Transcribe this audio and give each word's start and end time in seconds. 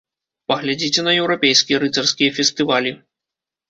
Паглядзіце 0.51 1.05
на 1.09 1.15
еўрапейскія 1.21 1.85
рыцарскія 1.87 2.37
фестывалі. 2.43 3.01